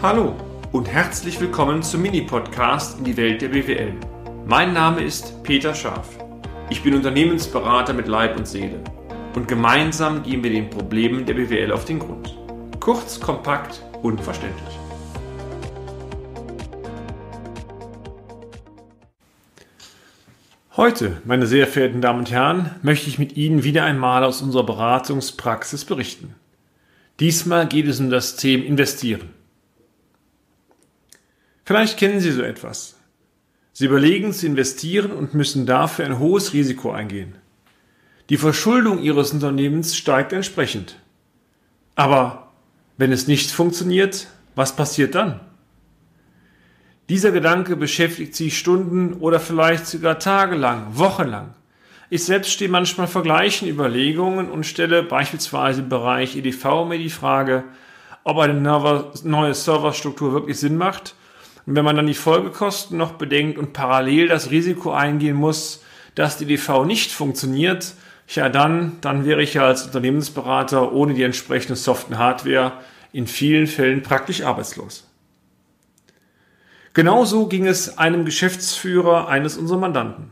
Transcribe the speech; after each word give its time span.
Hallo 0.00 0.32
und 0.70 0.86
herzlich 0.86 1.40
willkommen 1.40 1.82
zum 1.82 2.02
Mini-Podcast 2.02 3.00
in 3.00 3.04
die 3.04 3.16
Welt 3.16 3.42
der 3.42 3.48
BWL. 3.48 3.94
Mein 4.46 4.72
Name 4.72 5.02
ist 5.02 5.42
Peter 5.42 5.74
Scharf. 5.74 6.06
Ich 6.70 6.84
bin 6.84 6.94
Unternehmensberater 6.94 7.94
mit 7.94 8.06
Leib 8.06 8.36
und 8.38 8.46
Seele 8.46 8.78
und 9.34 9.48
gemeinsam 9.48 10.22
gehen 10.22 10.44
wir 10.44 10.52
den 10.52 10.70
Problemen 10.70 11.26
der 11.26 11.34
BWL 11.34 11.72
auf 11.72 11.84
den 11.84 11.98
Grund. 11.98 12.38
Kurz, 12.78 13.18
kompakt, 13.18 13.82
unverständlich. 14.00 14.78
Heute, 20.76 21.20
meine 21.24 21.48
sehr 21.48 21.66
verehrten 21.66 22.00
Damen 22.00 22.20
und 22.20 22.30
Herren, 22.30 22.70
möchte 22.82 23.08
ich 23.08 23.18
mit 23.18 23.36
Ihnen 23.36 23.64
wieder 23.64 23.82
einmal 23.82 24.22
aus 24.22 24.42
unserer 24.42 24.64
Beratungspraxis 24.64 25.84
berichten. 25.84 26.36
Diesmal 27.18 27.66
geht 27.66 27.88
es 27.88 27.98
um 27.98 28.10
das 28.10 28.36
Thema 28.36 28.64
Investieren. 28.64 29.37
Vielleicht 31.68 31.98
kennen 31.98 32.18
Sie 32.18 32.32
so 32.32 32.40
etwas. 32.40 32.96
Sie 33.74 33.84
überlegen 33.84 34.32
zu 34.32 34.46
investieren 34.46 35.10
und 35.10 35.34
müssen 35.34 35.66
dafür 35.66 36.06
ein 36.06 36.18
hohes 36.18 36.54
Risiko 36.54 36.92
eingehen. 36.92 37.34
Die 38.30 38.38
Verschuldung 38.38 39.02
Ihres 39.02 39.34
Unternehmens 39.34 39.94
steigt 39.94 40.32
entsprechend. 40.32 40.96
Aber 41.94 42.48
wenn 42.96 43.12
es 43.12 43.26
nicht 43.26 43.50
funktioniert, 43.50 44.28
was 44.54 44.76
passiert 44.76 45.14
dann? 45.14 45.40
Dieser 47.10 47.32
Gedanke 47.32 47.76
beschäftigt 47.76 48.34
Sie 48.34 48.50
Stunden 48.50 49.12
oder 49.12 49.38
vielleicht 49.38 49.86
sogar 49.86 50.18
tagelang, 50.18 50.96
wochenlang. 50.96 51.52
Ich 52.08 52.24
selbst 52.24 52.50
stehe 52.50 52.70
manchmal 52.70 53.08
vor 53.08 53.22
gleichen 53.22 53.68
Überlegungen 53.68 54.48
und 54.48 54.64
stelle 54.64 55.02
beispielsweise 55.02 55.82
im 55.82 55.90
Bereich 55.90 56.34
EDV 56.34 56.86
mir 56.88 56.96
die 56.96 57.10
Frage, 57.10 57.64
ob 58.24 58.38
eine 58.38 58.54
neue 58.54 59.52
Serverstruktur 59.52 60.32
wirklich 60.32 60.58
Sinn 60.58 60.78
macht. 60.78 61.14
Und 61.68 61.76
wenn 61.76 61.84
man 61.84 61.96
dann 61.96 62.06
die 62.06 62.14
Folgekosten 62.14 62.96
noch 62.96 63.12
bedenkt 63.12 63.58
und 63.58 63.74
parallel 63.74 64.28
das 64.28 64.50
Risiko 64.50 64.90
eingehen 64.90 65.36
muss, 65.36 65.82
dass 66.14 66.38
die 66.38 66.44
EDV 66.44 66.86
nicht 66.86 67.12
funktioniert, 67.12 67.92
ja 68.26 68.48
dann, 68.48 68.96
dann 69.02 69.26
wäre 69.26 69.42
ich 69.42 69.52
ja 69.52 69.66
als 69.66 69.84
Unternehmensberater 69.84 70.94
ohne 70.94 71.12
die 71.12 71.24
entsprechende 71.24 71.76
Software 71.76 72.16
Hardware 72.16 72.72
in 73.12 73.26
vielen 73.26 73.66
Fällen 73.66 74.02
praktisch 74.02 74.40
arbeitslos. 74.40 75.10
Genauso 76.94 77.48
ging 77.48 77.66
es 77.66 77.98
einem 77.98 78.24
Geschäftsführer 78.24 79.28
eines 79.28 79.58
unserer 79.58 79.80
Mandanten. 79.80 80.30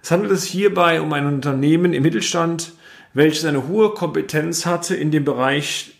Es 0.00 0.12
handelt 0.12 0.38
sich 0.38 0.48
hierbei 0.48 1.00
um 1.00 1.12
ein 1.12 1.26
Unternehmen 1.26 1.92
im 1.92 2.04
Mittelstand, 2.04 2.74
welches 3.14 3.44
eine 3.44 3.66
hohe 3.66 3.94
Kompetenz 3.94 4.64
hatte 4.64 4.94
in 4.94 5.10
dem 5.10 5.24
Bereich 5.24 5.94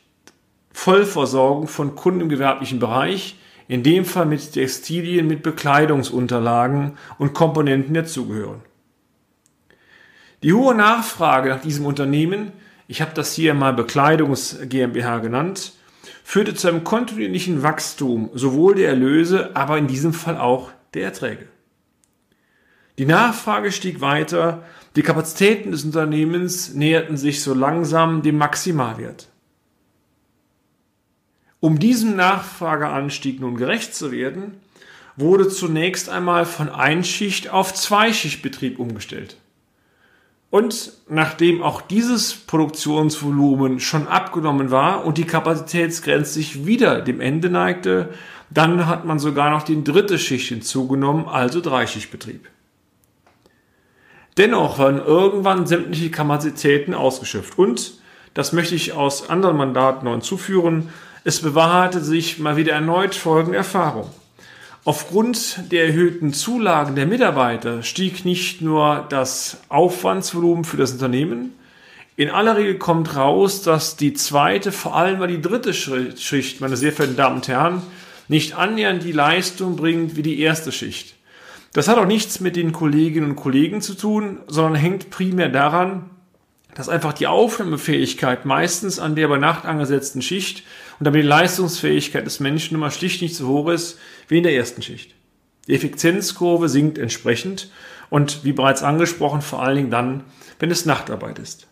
Vollversorgung 0.72 1.66
von 1.66 1.96
Kunden 1.96 2.20
im 2.20 2.28
gewerblichen 2.28 2.78
Bereich, 2.78 3.34
in 3.68 3.82
dem 3.82 4.04
Fall 4.04 4.26
mit 4.26 4.52
Textilien, 4.52 5.26
mit 5.26 5.42
Bekleidungsunterlagen 5.42 6.96
und 7.18 7.34
Komponenten 7.34 7.94
dazugehören. 7.94 8.62
Die 10.42 10.52
hohe 10.52 10.74
Nachfrage 10.74 11.48
nach 11.48 11.60
diesem 11.60 11.86
Unternehmen, 11.86 12.52
ich 12.88 13.00
habe 13.00 13.12
das 13.14 13.34
hier 13.34 13.54
mal 13.54 13.72
Bekleidungs 13.72 14.58
GmbH 14.68 15.18
genannt, 15.18 15.72
führte 16.22 16.54
zu 16.54 16.68
einem 16.68 16.84
kontinuierlichen 16.84 17.62
Wachstum 17.62 18.30
sowohl 18.34 18.74
der 18.74 18.88
Erlöse, 18.90 19.54
aber 19.54 19.78
in 19.78 19.86
diesem 19.86 20.12
Fall 20.12 20.36
auch 20.36 20.70
der 20.94 21.04
Erträge. 21.04 21.48
Die 22.98 23.06
Nachfrage 23.06 23.72
stieg 23.72 24.00
weiter, 24.00 24.62
die 24.94 25.02
Kapazitäten 25.02 25.72
des 25.72 25.84
Unternehmens 25.84 26.74
näherten 26.74 27.16
sich 27.16 27.42
so 27.42 27.52
langsam 27.52 28.22
dem 28.22 28.38
Maximalwert. 28.38 29.28
Um 31.66 31.80
diesem 31.80 32.14
Nachfrageanstieg 32.14 33.40
nun 33.40 33.56
gerecht 33.56 33.92
zu 33.92 34.12
werden, 34.12 34.60
wurde 35.16 35.48
zunächst 35.48 36.08
einmal 36.08 36.46
von 36.46 36.68
Einschicht 36.68 37.50
auf 37.50 37.74
Zweischichtbetrieb 37.74 38.78
umgestellt. 38.78 39.36
Und 40.48 40.92
nachdem 41.08 41.64
auch 41.64 41.80
dieses 41.80 42.34
Produktionsvolumen 42.34 43.80
schon 43.80 44.06
abgenommen 44.06 44.70
war 44.70 45.04
und 45.04 45.18
die 45.18 45.24
Kapazitätsgrenze 45.24 46.34
sich 46.34 46.66
wieder 46.66 47.00
dem 47.00 47.20
Ende 47.20 47.50
neigte, 47.50 48.10
dann 48.48 48.86
hat 48.86 49.04
man 49.04 49.18
sogar 49.18 49.50
noch 49.50 49.64
die 49.64 49.82
dritte 49.82 50.20
Schicht 50.20 50.46
hinzugenommen, 50.46 51.26
also 51.26 51.60
Dreischichtbetrieb. 51.60 52.48
Dennoch 54.38 54.78
waren 54.78 55.04
irgendwann 55.04 55.66
sämtliche 55.66 56.12
Kapazitäten 56.12 56.94
ausgeschöpft 56.94 57.58
und, 57.58 57.94
das 58.34 58.52
möchte 58.52 58.76
ich 58.76 58.92
aus 58.92 59.28
anderen 59.28 59.56
Mandaten 59.56 60.04
noch 60.04 60.12
hinzuführen, 60.12 60.90
es 61.26 61.40
bewahrheitete 61.40 62.04
sich 62.04 62.38
mal 62.38 62.56
wieder 62.56 62.74
erneut 62.74 63.16
folgende 63.16 63.58
Erfahrung. 63.58 64.08
Aufgrund 64.84 65.72
der 65.72 65.86
erhöhten 65.86 66.32
Zulagen 66.32 66.94
der 66.94 67.06
Mitarbeiter 67.06 67.82
stieg 67.82 68.24
nicht 68.24 68.62
nur 68.62 69.04
das 69.08 69.58
Aufwandsvolumen 69.68 70.62
für 70.62 70.76
das 70.76 70.92
Unternehmen, 70.92 71.52
in 72.14 72.30
aller 72.30 72.56
Regel 72.56 72.78
kommt 72.78 73.16
raus, 73.16 73.62
dass 73.62 73.96
die 73.96 74.14
zweite, 74.14 74.70
vor 74.70 74.94
allem 74.94 75.26
die 75.26 75.42
dritte 75.42 75.74
Schicht, 75.74 76.60
meine 76.60 76.76
sehr 76.76 76.92
verehrten 76.92 77.16
Damen 77.16 77.36
und 77.36 77.48
Herren, 77.48 77.82
nicht 78.28 78.56
annähernd 78.56 79.02
die 79.02 79.10
Leistung 79.10 79.74
bringt 79.74 80.14
wie 80.14 80.22
die 80.22 80.38
erste 80.38 80.70
Schicht. 80.70 81.16
Das 81.72 81.88
hat 81.88 81.98
auch 81.98 82.06
nichts 82.06 82.38
mit 82.38 82.54
den 82.54 82.70
Kolleginnen 82.70 83.30
und 83.30 83.36
Kollegen 83.36 83.80
zu 83.80 83.94
tun, 83.94 84.38
sondern 84.46 84.76
hängt 84.76 85.10
primär 85.10 85.48
daran, 85.48 86.08
dass 86.76 86.88
einfach 86.88 87.14
die 87.14 87.26
Aufnahmefähigkeit 87.26 88.44
meistens 88.44 89.00
an 89.00 89.16
der 89.16 89.26
bei 89.26 89.38
Nacht 89.38 89.64
angesetzten 89.64 90.22
Schicht 90.22 90.62
und 90.98 91.04
damit 91.04 91.22
die 91.22 91.28
Leistungsfähigkeit 91.28 92.26
des 92.26 92.40
Menschen 92.40 92.76
immer 92.76 92.90
schlicht 92.90 93.22
nicht 93.22 93.36
so 93.36 93.48
hoch 93.48 93.68
ist 93.68 93.98
wie 94.28 94.38
in 94.38 94.42
der 94.42 94.54
ersten 94.54 94.82
Schicht. 94.82 95.14
Die 95.66 95.74
Effizienzkurve 95.74 96.68
sinkt 96.68 96.98
entsprechend 96.98 97.70
und 98.08 98.44
wie 98.44 98.52
bereits 98.52 98.82
angesprochen, 98.82 99.42
vor 99.42 99.62
allen 99.62 99.76
Dingen 99.76 99.90
dann, 99.90 100.24
wenn 100.58 100.70
es 100.70 100.86
Nachtarbeit 100.86 101.38
ist. 101.38 101.66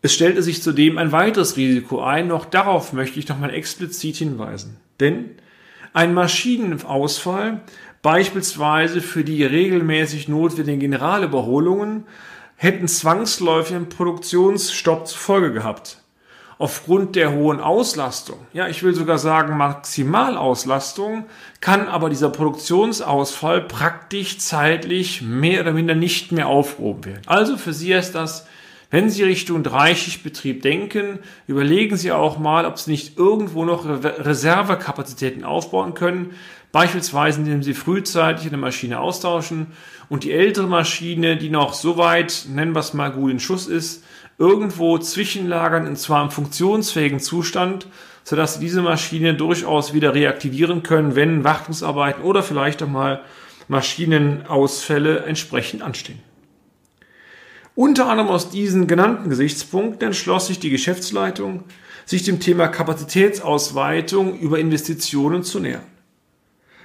Es 0.00 0.14
stellte 0.14 0.42
sich 0.42 0.62
zudem 0.62 0.96
ein 0.96 1.12
weiteres 1.12 1.56
Risiko 1.56 2.00
ein, 2.00 2.28
noch 2.28 2.44
darauf 2.44 2.92
möchte 2.92 3.18
ich 3.18 3.28
nochmal 3.28 3.52
explizit 3.52 4.16
hinweisen. 4.16 4.76
Denn 5.00 5.30
ein 5.92 6.14
Maschinenausfall, 6.14 7.62
beispielsweise 8.02 9.00
für 9.00 9.24
die 9.24 9.44
regelmäßig 9.44 10.28
notwendigen 10.28 10.80
Generalüberholungen, 10.80 12.04
hätten 12.56 12.88
zwangsläufig 12.88 13.74
einen 13.74 13.88
Produktionsstopp 13.88 15.08
zur 15.08 15.18
Folge 15.18 15.52
gehabt. 15.52 16.02
Aufgrund 16.60 17.14
der 17.14 17.32
hohen 17.32 17.60
Auslastung, 17.60 18.38
ja, 18.52 18.66
ich 18.66 18.82
will 18.82 18.92
sogar 18.92 19.18
sagen 19.18 19.56
Maximalauslastung, 19.56 21.26
kann 21.60 21.86
aber 21.86 22.10
dieser 22.10 22.30
Produktionsausfall 22.30 23.60
praktisch 23.62 24.38
zeitlich 24.38 25.22
mehr 25.22 25.60
oder 25.60 25.72
minder 25.72 25.94
nicht 25.94 26.32
mehr 26.32 26.48
aufgehoben 26.48 27.04
werden. 27.04 27.22
Also 27.26 27.56
für 27.56 27.72
Sie 27.72 27.92
ist 27.92 28.16
das, 28.16 28.46
wenn 28.90 29.08
Sie 29.08 29.22
Richtung 29.22 29.62
Dreischichtbetrieb 29.62 30.62
denken, 30.62 31.20
überlegen 31.46 31.96
Sie 31.96 32.10
auch 32.10 32.38
mal, 32.38 32.66
ob 32.66 32.78
Sie 32.78 32.90
nicht 32.90 33.16
irgendwo 33.18 33.64
noch 33.64 33.84
Reservekapazitäten 33.86 35.44
aufbauen 35.44 35.94
können, 35.94 36.34
Beispielsweise, 36.70 37.40
indem 37.40 37.62
Sie 37.62 37.72
frühzeitig 37.72 38.46
eine 38.46 38.58
Maschine 38.58 39.00
austauschen. 39.00 39.68
Und 40.08 40.24
die 40.24 40.32
ältere 40.32 40.66
Maschine, 40.66 41.36
die 41.36 41.50
noch 41.50 41.72
so 41.72 41.96
weit, 41.96 42.46
nennen 42.48 42.74
wir 42.74 42.80
es 42.80 42.94
mal 42.94 43.10
gut 43.10 43.30
in 43.30 43.40
Schuss 43.40 43.66
ist, 43.66 44.04
irgendwo 44.38 44.98
zwischenlagern, 44.98 45.86
und 45.86 45.96
zwar 45.96 46.22
im 46.22 46.30
funktionsfähigen 46.30 47.20
Zustand, 47.20 47.88
sodass 48.22 48.54
Sie 48.54 48.60
diese 48.60 48.82
Maschine 48.82 49.34
durchaus 49.34 49.92
wieder 49.92 50.14
reaktivieren 50.14 50.82
können, 50.82 51.16
wenn 51.16 51.44
Wartungsarbeiten 51.44 52.22
oder 52.22 52.42
vielleicht 52.42 52.82
auch 52.82 52.88
mal 52.88 53.22
Maschinenausfälle 53.68 55.24
entsprechend 55.24 55.82
anstehen. 55.82 56.20
Unter 57.74 58.08
anderem 58.08 58.28
aus 58.28 58.50
diesen 58.50 58.86
genannten 58.86 59.30
Gesichtspunkten 59.30 60.08
entschloss 60.08 60.48
sich 60.48 60.58
die 60.58 60.70
Geschäftsleitung, 60.70 61.64
sich 62.06 62.24
dem 62.24 62.40
Thema 62.40 62.68
Kapazitätsausweitung 62.68 64.38
über 64.38 64.58
Investitionen 64.58 65.42
zu 65.42 65.60
nähern. 65.60 65.84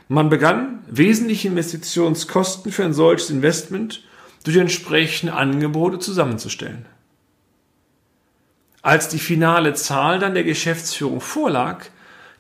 Man 0.08 0.30
begann, 0.30 0.84
wesentliche 0.88 1.48
Investitionskosten 1.48 2.72
für 2.72 2.84
ein 2.84 2.94
solches 2.94 3.30
Investment 3.30 4.04
durch 4.44 4.58
entsprechende 4.58 5.34
Angebote 5.34 5.98
zusammenzustellen. 5.98 6.86
Als 8.84 9.08
die 9.08 9.18
finale 9.18 9.74
Zahl 9.74 10.20
dann 10.20 10.36
der 10.36 10.44
Geschäftsführung 10.44 11.20
vorlag, 11.20 11.86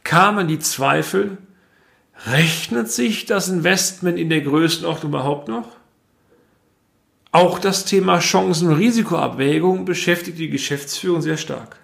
kamen 0.04 0.48
die 0.48 0.60
Zweifel, 0.60 1.40
rechnet 2.28 2.92
sich 2.92 3.26
das 3.26 3.50
Investment 3.50 4.20
in 4.20 4.30
der 4.30 4.42
Größenordnung 4.42 5.12
überhaupt 5.12 5.48
noch? 5.48 5.70
Auch 7.32 7.58
das 7.58 7.86
Thema 7.86 8.20
Chancen- 8.20 8.68
und 8.68 8.76
Risikoabwägung 8.76 9.86
beschäftigt 9.86 10.38
die 10.38 10.50
Geschäftsführung 10.50 11.24
sehr 11.24 11.38
stark 11.38 11.80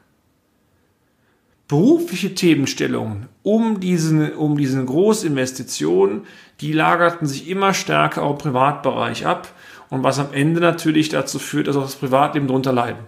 berufliche 1.69 2.33
Themenstellungen 2.33 3.27
um 3.43 3.79
diesen, 3.79 4.33
um 4.33 4.57
diesen 4.57 4.87
Großinvestitionen, 4.87 6.25
die 6.59 6.73
lagerten 6.73 7.27
sich 7.27 7.47
immer 7.47 7.73
stärker 7.73 8.23
auch 8.23 8.31
im 8.31 8.37
Privatbereich 8.39 9.25
ab 9.25 9.47
und 9.89 10.03
was 10.03 10.19
am 10.19 10.33
Ende 10.33 10.59
natürlich 10.59 11.09
dazu 11.09 11.39
führt, 11.39 11.67
dass 11.67 11.77
auch 11.77 11.83
das 11.83 11.95
Privatleben 11.95 12.47
darunter 12.47 12.73
leiden. 12.73 12.99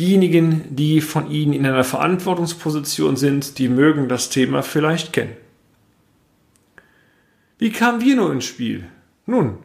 Diejenigen, 0.00 0.74
die 0.74 1.02
von 1.02 1.30
Ihnen 1.30 1.52
in 1.52 1.66
einer 1.66 1.84
Verantwortungsposition 1.84 3.16
sind, 3.16 3.58
die 3.58 3.68
mögen 3.68 4.08
das 4.08 4.30
Thema 4.30 4.62
vielleicht 4.62 5.12
kennen. 5.12 5.36
Wie 7.58 7.70
kamen 7.70 8.00
wir 8.00 8.16
nur 8.16 8.32
ins 8.32 8.46
Spiel? 8.46 8.86
Nun, 9.26 9.58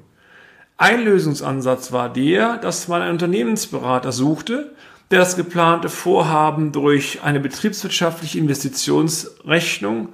ein 0.76 1.06
Lösungsansatz 1.06 1.94
war 1.94 2.12
der, 2.12 2.58
dass 2.58 2.90
man 2.90 3.02
einen 3.02 3.14
Unternehmensberater 3.14 4.12
suchte, 4.12 4.76
der 5.10 5.20
das 5.20 5.38
geplante 5.38 5.88
Vorhaben 5.88 6.74
durch 6.74 7.22
eine 7.24 7.40
betriebswirtschaftliche 7.40 8.38
Investitionsrechnung 8.38 10.10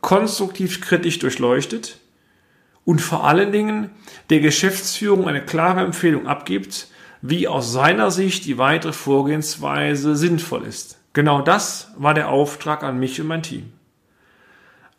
konstruktiv 0.00 0.82
kritisch 0.82 1.18
durchleuchtet 1.18 1.98
und 2.84 3.00
vor 3.00 3.24
allen 3.24 3.50
Dingen 3.50 3.90
der 4.30 4.38
Geschäftsführung 4.38 5.26
eine 5.26 5.44
klare 5.44 5.80
Empfehlung 5.80 6.28
abgibt, 6.28 6.86
wie 7.26 7.48
aus 7.48 7.72
seiner 7.72 8.10
Sicht 8.10 8.44
die 8.44 8.58
weitere 8.58 8.92
Vorgehensweise 8.92 10.14
sinnvoll 10.14 10.64
ist. 10.66 10.98
Genau 11.14 11.40
das 11.40 11.90
war 11.96 12.12
der 12.12 12.28
Auftrag 12.28 12.82
an 12.82 12.98
mich 12.98 13.18
und 13.18 13.28
mein 13.28 13.42
Team. 13.42 13.72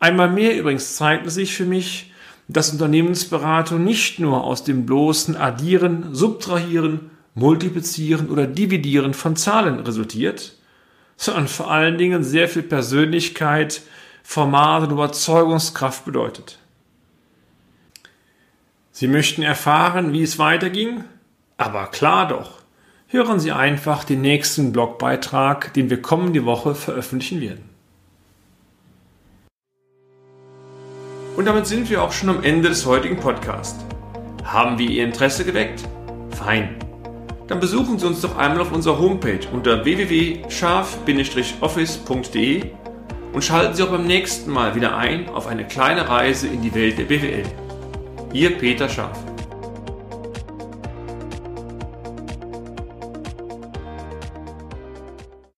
Einmal 0.00 0.28
mehr 0.28 0.58
übrigens 0.58 0.96
zeigte 0.96 1.30
sich 1.30 1.54
für 1.54 1.66
mich, 1.66 2.12
dass 2.48 2.72
Unternehmensberatung 2.72 3.84
nicht 3.84 4.18
nur 4.18 4.42
aus 4.42 4.64
dem 4.64 4.86
bloßen 4.86 5.36
Addieren, 5.36 6.16
Subtrahieren, 6.16 7.12
Multiplizieren 7.36 8.28
oder 8.28 8.48
Dividieren 8.48 9.14
von 9.14 9.36
Zahlen 9.36 9.78
resultiert, 9.78 10.56
sondern 11.16 11.46
vor 11.46 11.70
allen 11.70 11.96
Dingen 11.96 12.24
sehr 12.24 12.48
viel 12.48 12.64
Persönlichkeit, 12.64 13.82
Format 14.24 14.82
und 14.82 14.90
Überzeugungskraft 14.90 16.04
bedeutet. 16.04 16.58
Sie 18.90 19.06
möchten 19.06 19.42
erfahren, 19.42 20.12
wie 20.12 20.24
es 20.24 20.40
weiterging? 20.40 21.04
Aber 21.56 21.86
klar 21.86 22.28
doch. 22.28 22.50
Hören 23.08 23.40
Sie 23.40 23.52
einfach 23.52 24.04
den 24.04 24.20
nächsten 24.20 24.72
Blogbeitrag, 24.72 25.72
den 25.74 25.90
wir 25.90 26.02
kommende 26.02 26.44
Woche 26.44 26.74
veröffentlichen 26.74 27.40
werden. 27.40 27.70
Und 31.36 31.46
damit 31.46 31.66
sind 31.66 31.88
wir 31.88 32.02
auch 32.02 32.10
schon 32.12 32.30
am 32.30 32.42
Ende 32.42 32.68
des 32.68 32.84
heutigen 32.84 33.20
Podcasts. 33.20 33.84
Haben 34.44 34.76
wir 34.78 34.90
Ihr 34.90 35.04
Interesse 35.04 35.44
geweckt? 35.44 35.84
Fein. 36.30 36.74
Dann 37.46 37.60
besuchen 37.60 37.96
Sie 37.98 38.06
uns 38.06 38.22
doch 38.22 38.36
einmal 38.36 38.62
auf 38.62 38.72
unserer 38.72 38.98
Homepage 38.98 39.46
unter 39.52 39.84
www.scharf-office.de 39.84 42.62
und 43.32 43.44
schalten 43.44 43.74
Sie 43.74 43.82
auch 43.82 43.90
beim 43.90 44.06
nächsten 44.06 44.50
Mal 44.50 44.74
wieder 44.74 44.96
ein 44.96 45.28
auf 45.28 45.46
eine 45.46 45.64
kleine 45.64 46.08
Reise 46.08 46.48
in 46.48 46.62
die 46.62 46.74
Welt 46.74 46.98
der 46.98 47.04
BWL. 47.04 47.44
Ihr 48.32 48.58
Peter 48.58 48.88
Scharf. 48.88 49.35